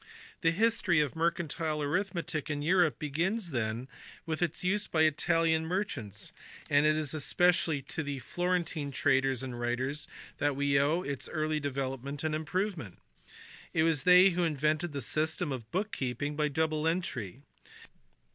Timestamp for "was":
13.83-14.01